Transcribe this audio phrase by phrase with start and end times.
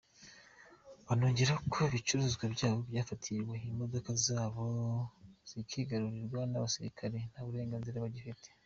[1.05, 4.65] Banongeraho ko ibicuruzwa byabo byatwawe, imodoka zabo
[5.49, 8.53] zikigarurirwa n’abasirikare nta burenganzira babifitiye.